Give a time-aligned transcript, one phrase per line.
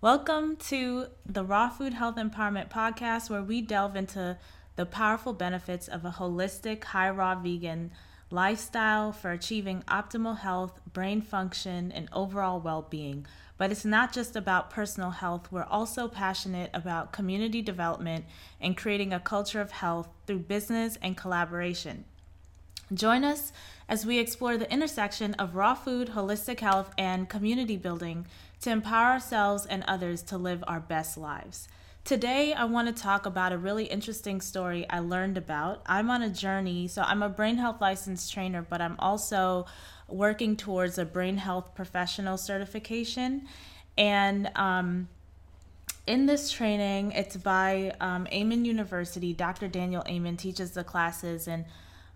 [0.00, 4.38] Welcome to the Raw Food Health Empowerment Podcast, where we delve into
[4.76, 7.90] the powerful benefits of a holistic, high raw vegan
[8.30, 13.26] lifestyle for achieving optimal health, brain function, and overall well being.
[13.56, 18.24] But it's not just about personal health, we're also passionate about community development
[18.60, 22.04] and creating a culture of health through business and collaboration.
[22.94, 23.52] Join us
[23.86, 28.26] as we explore the intersection of raw food, holistic health, and community building
[28.60, 31.68] to empower ourselves and others to live our best lives.
[32.04, 35.82] Today, I want to talk about a really interesting story I learned about.
[35.84, 39.66] I'm on a journey, so I'm a brain health licensed trainer, but I'm also
[40.08, 43.46] working towards a brain health professional certification.
[43.98, 45.08] And um,
[46.06, 49.34] in this training, it's by um, Amen University.
[49.34, 49.68] Dr.
[49.68, 51.66] Daniel Amen teaches the classes, and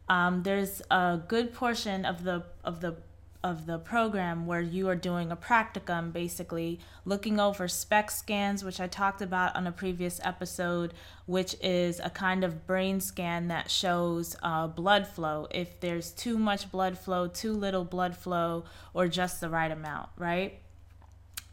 [0.09, 2.97] um, there's a good portion of the of the
[3.43, 8.81] of the program where you are doing a practicum, basically looking over SPECT scans, which
[8.81, 10.95] I talked about on a previous episode,
[11.27, 15.49] which is a kind of brain scan that shows uh, blood flow.
[15.51, 20.09] If there's too much blood flow, too little blood flow, or just the right amount,
[20.17, 20.61] right?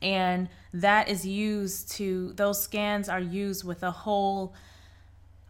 [0.02, 4.54] And that is used to, those scans are used with a whole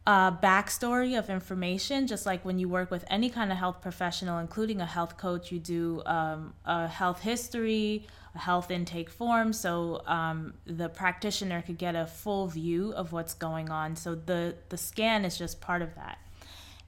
[0.10, 4.40] uh, backstory of information, just like when you work with any kind of health professional,
[4.40, 10.02] including a health coach, you do um, a health history, a health intake form, so
[10.08, 13.96] um, the practitioner could get a full view of what's going on.
[13.96, 16.18] So the the scan is just part of that.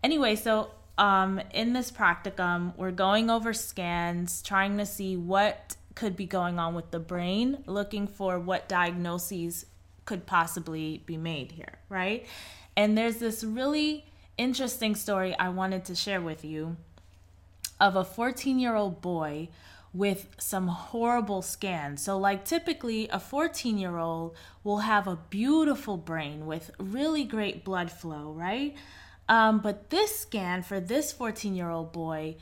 [0.03, 6.15] Anyway, so um, in this practicum, we're going over scans, trying to see what could
[6.15, 9.67] be going on with the brain, looking for what diagnoses
[10.05, 12.25] could possibly be made here, right?
[12.75, 14.05] And there's this really
[14.37, 16.77] interesting story I wanted to share with you
[17.79, 19.49] of a 14 year old boy
[19.93, 22.01] with some horrible scans.
[22.01, 27.65] So, like, typically, a 14 year old will have a beautiful brain with really great
[27.65, 28.75] blood flow, right?
[29.27, 32.35] Um, but this scan for this 14 year old boy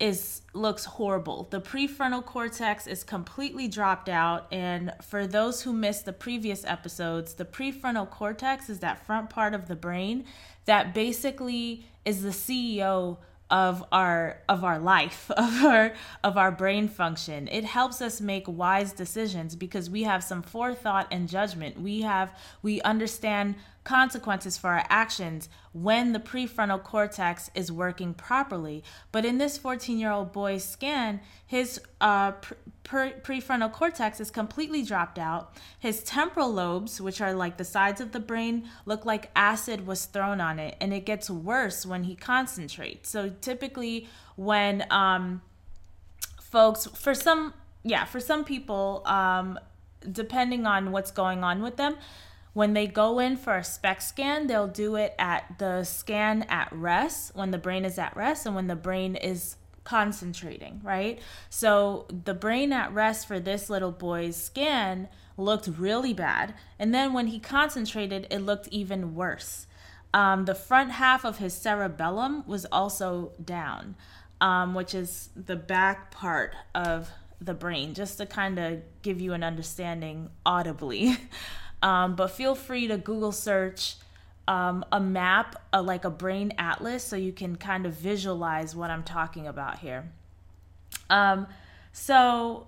[0.00, 1.48] is looks horrible.
[1.50, 7.34] The prefrontal cortex is completely dropped out and for those who missed the previous episodes,
[7.34, 10.24] the prefrontal cortex is that front part of the brain
[10.66, 13.18] that basically is the CEO
[13.50, 18.44] of our of our life of our of our brain function it helps us make
[18.46, 22.30] wise decisions because we have some forethought and judgment we have
[22.62, 23.54] we understand
[23.88, 28.84] consequences for our actions when the prefrontal cortex is working properly.
[29.12, 32.32] But in this 14 year old boy's scan, his uh,
[32.84, 35.56] pre- prefrontal cortex is completely dropped out.
[35.78, 40.04] His temporal lobes, which are like the sides of the brain, look like acid was
[40.04, 43.08] thrown on it, and it gets worse when he concentrates.
[43.08, 44.06] So typically,
[44.36, 45.40] when um,
[46.42, 47.54] folks, for some,
[47.84, 49.58] yeah, for some people, um,
[50.12, 51.96] depending on what's going on with them,
[52.58, 56.68] when they go in for a SPECT scan, they'll do it at the scan at
[56.72, 59.54] rest, when the brain is at rest and when the brain is
[59.84, 61.20] concentrating, right?
[61.50, 66.52] So the brain at rest for this little boy's scan looked really bad.
[66.80, 69.68] And then when he concentrated, it looked even worse.
[70.12, 73.94] Um, the front half of his cerebellum was also down,
[74.40, 77.08] um, which is the back part of
[77.40, 81.16] the brain, just to kind of give you an understanding audibly.
[81.82, 83.96] Um, but feel free to Google search
[84.48, 88.90] um, a map, a, like a brain atlas, so you can kind of visualize what
[88.90, 90.10] I'm talking about here.
[91.10, 91.46] Um,
[91.92, 92.66] so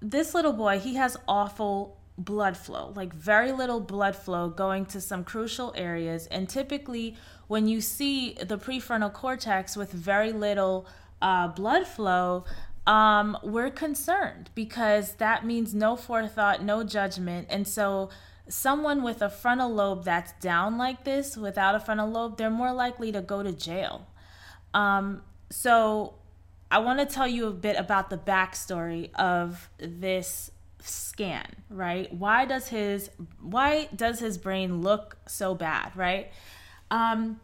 [0.00, 5.00] this little boy, he has awful blood flow, like very little blood flow going to
[5.00, 6.26] some crucial areas.
[6.26, 7.16] And typically,
[7.46, 10.86] when you see the prefrontal cortex with very little
[11.22, 12.44] uh, blood flow,
[12.86, 17.46] um, we're concerned because that means no forethought, no judgment.
[17.50, 18.10] And so
[18.48, 22.72] someone with a frontal lobe that's down like this without a frontal lobe, they're more
[22.72, 24.06] likely to go to jail.
[24.72, 26.14] Um, so
[26.70, 30.50] I want to tell you a bit about the backstory of this
[30.80, 32.12] scan, right?
[32.12, 33.10] Why does his
[33.40, 36.30] why does his brain look so bad, right?
[36.90, 37.40] Um,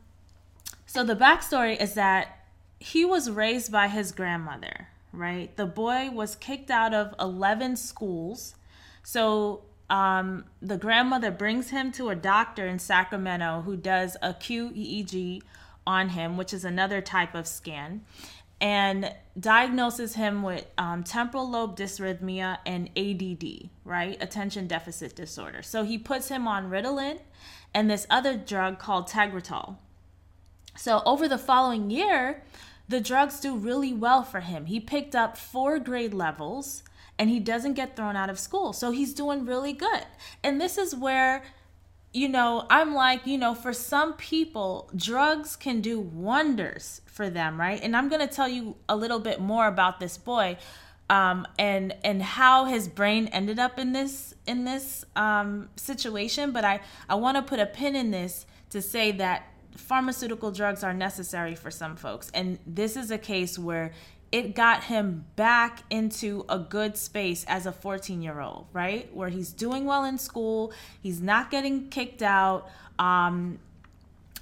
[0.86, 2.40] so the backstory is that
[2.78, 5.54] he was raised by his grandmother, right?
[5.56, 8.54] The boy was kicked out of 11 schools.
[9.02, 15.42] So um, the grandmother brings him to a doctor in Sacramento who does a QEEG
[15.86, 18.02] on him, which is another type of scan,
[18.60, 24.16] and diagnoses him with um, temporal lobe dysrhythmia and ADD, right?
[24.22, 25.62] Attention deficit disorder.
[25.62, 27.18] So he puts him on Ritalin
[27.74, 29.76] and this other drug called Tegretol.
[30.76, 32.44] So over the following year,
[32.88, 34.66] the drugs do really well for him.
[34.66, 36.82] He picked up four grade levels
[37.20, 38.72] and he doesn't get thrown out of school.
[38.72, 40.06] So he's doing really good.
[40.42, 41.44] And this is where
[42.12, 47.60] you know, I'm like, you know, for some people, drugs can do wonders for them,
[47.60, 47.80] right?
[47.80, 50.56] And I'm going to tell you a little bit more about this boy
[51.08, 56.50] um, and and how his brain ended up in this in this um, situation.
[56.50, 59.46] But I I want to put a pin in this to say that
[59.76, 63.92] pharmaceutical drugs are necessary for some folks, and this is a case where
[64.32, 69.14] it got him back into a good space as a 14 year old, right?
[69.14, 70.72] Where he's doing well in school,
[71.02, 72.68] he's not getting kicked out.
[72.98, 73.58] Um,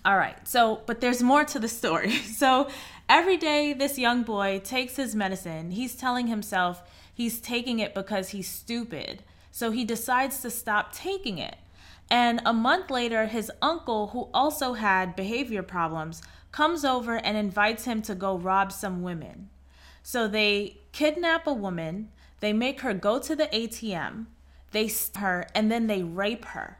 [0.05, 2.11] all right, so, but there's more to the story.
[2.38, 2.69] So,
[3.08, 5.73] every day this young boy takes his medicine.
[5.73, 6.82] He's telling himself
[7.12, 9.23] he's taking it because he's stupid.
[9.50, 11.56] So, he decides to stop taking it.
[12.11, 17.85] And a month later, his uncle, who also had behavior problems, comes over and invites
[17.85, 19.50] him to go rob some women.
[20.02, 22.10] So they kidnap a woman,
[22.40, 24.26] they make her go to the ATM,
[24.72, 26.78] they her, and then they rape her.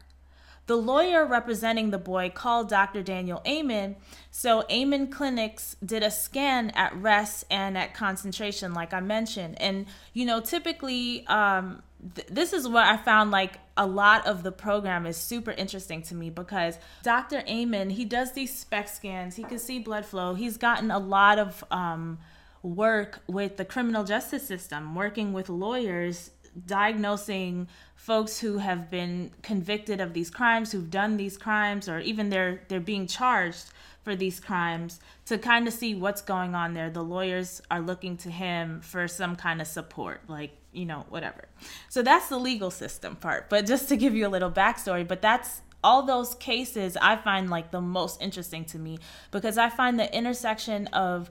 [0.69, 3.01] The lawyer representing the boy called Dr.
[3.01, 3.95] Daniel Amen.
[4.29, 9.59] So, Amen Clinics did a scan at rest and at concentration, like I mentioned.
[9.59, 11.81] And, you know, typically, um,
[12.13, 16.03] th- this is what I found like a lot of the program is super interesting
[16.03, 17.43] to me because Dr.
[17.47, 21.39] Amen, he does these SPECT scans, he can see blood flow, he's gotten a lot
[21.39, 22.19] of, um,
[22.61, 26.31] work with the criminal justice system, working with lawyers,
[26.65, 32.29] diagnosing folks who have been convicted of these crimes, who've done these crimes, or even
[32.29, 33.65] they're they're being charged
[34.03, 36.89] for these crimes to kind of see what's going on there.
[36.89, 41.45] The lawyers are looking to him for some kind of support, like, you know, whatever.
[41.89, 43.49] So that's the legal system part.
[43.49, 47.49] But just to give you a little backstory, but that's all those cases I find
[47.49, 48.99] like the most interesting to me
[49.31, 51.29] because I find the intersection of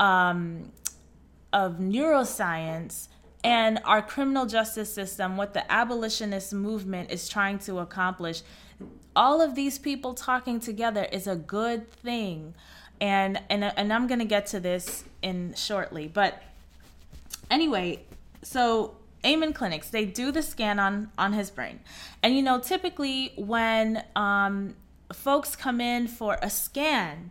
[0.00, 0.70] um,
[1.52, 3.08] of neuroscience
[3.44, 8.42] and our criminal justice system, what the abolitionist movement is trying to accomplish.
[9.14, 12.54] All of these people talking together is a good thing.
[13.00, 16.08] And and and I'm going to get to this in shortly.
[16.08, 16.42] But
[17.48, 18.04] anyway,
[18.42, 21.80] so Amen Clinics, they do the scan on on his brain.
[22.22, 24.74] And you know, typically when um
[25.12, 27.30] folks come in for a scan,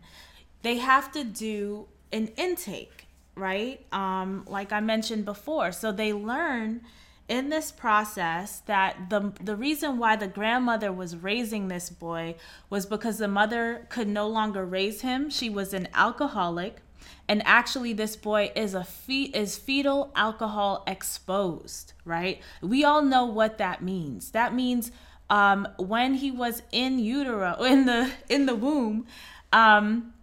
[0.61, 3.85] they have to do an intake, right?
[3.91, 5.71] Um, like I mentioned before.
[5.71, 6.81] So they learn
[7.27, 12.35] in this process that the the reason why the grandmother was raising this boy
[12.69, 15.29] was because the mother could no longer raise him.
[15.29, 16.77] She was an alcoholic,
[17.27, 22.41] and actually this boy is a fe- is fetal alcohol exposed, right?
[22.61, 24.31] We all know what that means.
[24.31, 24.91] That means
[25.29, 29.05] um, when he was in utero in the in the womb,
[29.51, 30.13] um,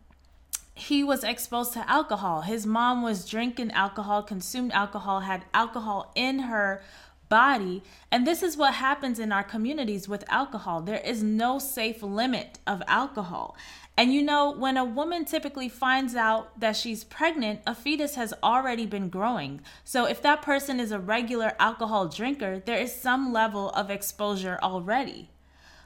[0.75, 2.43] he was exposed to alcohol.
[2.43, 6.83] His mom was drinking alcohol, consumed alcohol, had alcohol in her
[7.29, 7.83] body.
[8.11, 10.83] And this is what happens in our communities with alcohol.
[10.83, 13.57] There is no safe limit of alcohol.
[13.97, 18.35] And you know, when a woman typically finds out that she's pregnant, a fetus has
[18.43, 19.61] already been growing.
[19.85, 24.59] So if that person is a regular alcohol drinker, there is some level of exposure
[24.61, 25.31] already.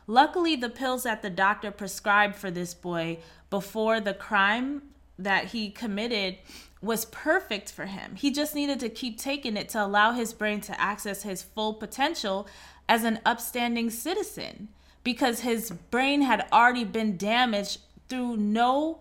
[0.08, 3.18] Luckily, the pills that the doctor prescribed for this boy
[3.50, 4.82] before the crime
[5.18, 6.38] that he committed
[6.80, 8.16] was perfect for him.
[8.16, 11.74] He just needed to keep taking it to allow his brain to access his full
[11.74, 12.48] potential
[12.88, 14.68] as an upstanding citizen
[15.04, 17.78] because his brain had already been damaged
[18.08, 19.00] through no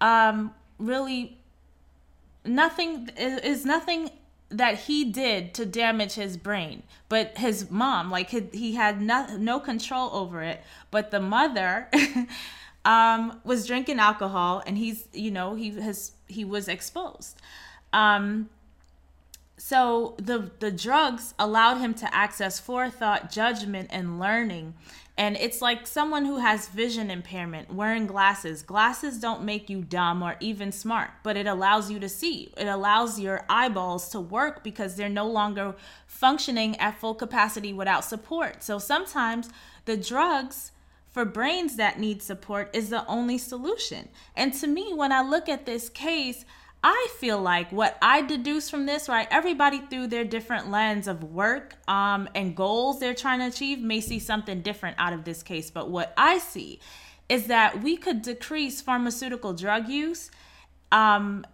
[0.00, 1.38] um really
[2.44, 4.10] nothing is nothing
[4.50, 6.82] that he did to damage his brain.
[7.08, 10.62] But his mom like he had no, no control over it.
[10.90, 11.88] But the mother
[12.84, 17.40] um, was drinking alcohol and he's you know he has he was exposed.
[17.92, 18.48] Um,
[19.58, 24.74] so the the drugs allowed him to access forethought judgment and learning
[25.18, 28.62] and it's like someone who has vision impairment wearing glasses.
[28.62, 32.52] Glasses don't make you dumb or even smart, but it allows you to see.
[32.56, 35.74] It allows your eyeballs to work because they're no longer
[36.06, 38.62] functioning at full capacity without support.
[38.62, 39.50] So sometimes
[39.86, 40.70] the drugs
[41.10, 44.10] for brains that need support is the only solution.
[44.36, 46.44] And to me, when I look at this case,
[46.82, 49.26] I feel like what I deduce from this, right?
[49.30, 54.00] Everybody through their different lens of work um, and goals they're trying to achieve may
[54.00, 55.70] see something different out of this case.
[55.70, 56.78] But what I see
[57.28, 60.30] is that we could decrease pharmaceutical drug use
[60.92, 61.44] um,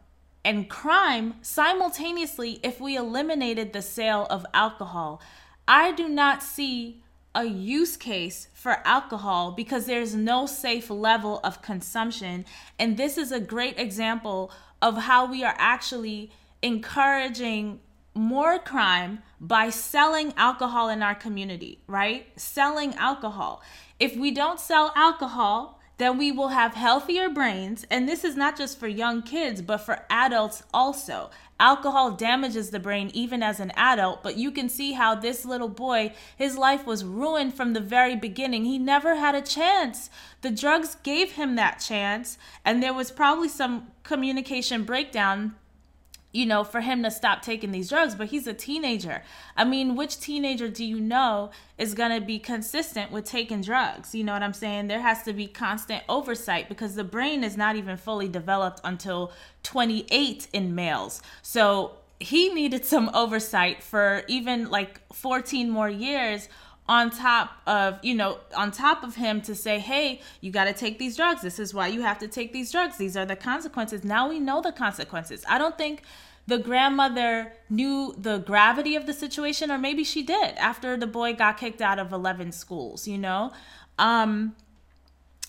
[0.45, 5.23] and crime simultaneously if we eliminated the sale of alcohol.
[5.67, 7.03] I do not see
[7.35, 12.45] a use case for alcohol because there's no safe level of consumption.
[12.79, 14.53] And this is a great example
[14.85, 17.81] of how we are actually encouraging
[18.15, 22.27] more crime by selling alcohol in our community, right?
[22.39, 23.63] Selling alcohol.
[23.99, 27.87] If we don't sell alcohol, then we will have healthier brains.
[27.91, 31.31] And this is not just for young kids, but for adults also.
[31.61, 35.69] Alcohol damages the brain even as an adult, but you can see how this little
[35.69, 38.65] boy, his life was ruined from the very beginning.
[38.65, 40.11] He never had a chance.
[40.43, 45.55] The drugs gave him that chance, and there was probably some communication breakdown
[46.35, 49.23] you know, for him to stop taking these drugs, but he's a teenager.
[49.57, 54.17] I mean, which teenager do you know is going to be consistent with taking drugs?
[54.17, 54.89] You know what I'm saying?
[54.89, 59.33] There has to be constant oversight because the brain is not even fully developed until
[59.63, 61.23] 28 in males.
[61.41, 66.49] So he needed some oversight for even like 14 more years
[66.89, 70.73] on top of you know on top of him to say hey you got to
[70.73, 71.43] take these drugs.
[71.43, 72.99] This is why you have to take these drugs.
[72.99, 74.05] These are the consequences.
[74.05, 75.45] Now we know the consequences.
[75.49, 76.03] I don't think
[76.47, 81.33] the grandmother knew the gravity of the situation or maybe she did after the boy
[81.33, 83.53] got kicked out of 11 schools you know?
[83.99, 84.55] Um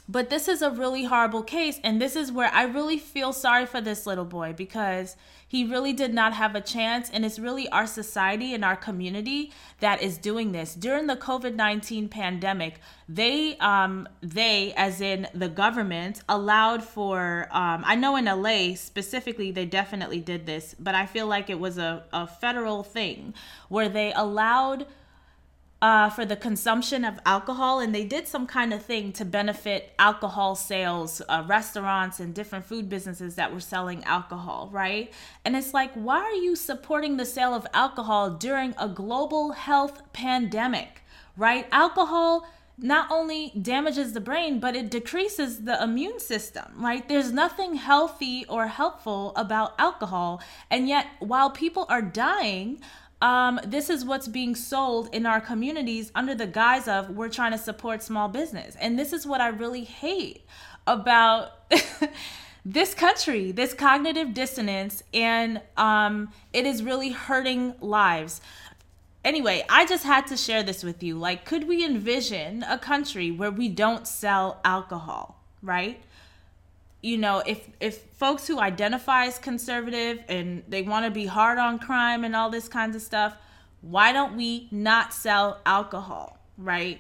[0.07, 1.79] but this is a really horrible case.
[1.83, 5.15] And this is where I really feel sorry for this little boy because
[5.47, 7.09] he really did not have a chance.
[7.09, 10.75] And it's really our society and our community that is doing this.
[10.75, 17.83] During the COVID 19 pandemic, they, um, they, as in the government, allowed for, um,
[17.85, 21.77] I know in LA specifically, they definitely did this, but I feel like it was
[21.77, 23.33] a, a federal thing
[23.69, 24.85] where they allowed
[25.82, 29.94] uh, for the consumption of alcohol, and they did some kind of thing to benefit
[30.00, 35.12] alcohol sales, uh, restaurants, and different food businesses that were selling alcohol, right?
[35.44, 40.01] And it's like, why are you supporting the sale of alcohol during a global health
[40.13, 41.03] pandemic,
[41.38, 41.67] right?
[41.72, 47.08] Alcohol not only damages the brain, but it decreases the immune system, right?
[47.08, 50.41] There's nothing healthy or helpful about alcohol.
[50.70, 52.82] And yet, while people are dying,
[53.22, 57.51] um, this is what's being sold in our communities under the guise of we're trying
[57.53, 58.75] to support small business.
[58.79, 60.43] And this is what I really hate
[60.86, 61.51] about
[62.65, 68.41] this country, this cognitive dissonance, and um, it is really hurting lives.
[69.24, 71.17] Anyway, I just had to share this with you.
[71.17, 76.00] Like, could we envision a country where we don't sell alcohol, right?
[77.05, 81.59] You know if if folks who identify as conservative and they want to be hard
[81.59, 83.38] on crime and all this kinds of stuff
[83.81, 87.00] why don't we not sell alcohol right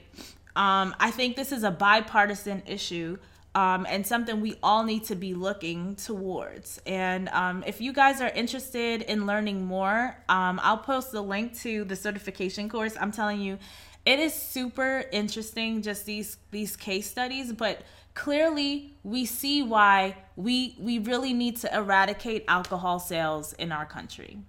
[0.55, 3.17] um, i think this is a bipartisan issue
[3.55, 6.77] um, and something we all need to be looking towards.
[6.85, 11.57] And um, if you guys are interested in learning more, um, I'll post the link
[11.59, 12.97] to the certification course.
[12.99, 13.57] I'm telling you,
[14.05, 17.81] it is super interesting, just these these case studies, but
[18.15, 24.39] clearly we see why we we really need to eradicate alcohol sales in our country.